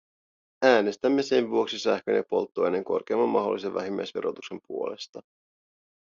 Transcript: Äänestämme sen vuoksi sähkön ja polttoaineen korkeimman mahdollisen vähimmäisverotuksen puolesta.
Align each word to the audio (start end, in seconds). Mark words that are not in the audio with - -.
Äänestämme 0.65 1.23
sen 1.23 1.49
vuoksi 1.49 1.79
sähkön 1.79 2.15
ja 2.15 2.23
polttoaineen 2.29 2.83
korkeimman 2.83 3.29
mahdollisen 3.29 3.73
vähimmäisverotuksen 3.73 4.59
puolesta. 4.67 5.21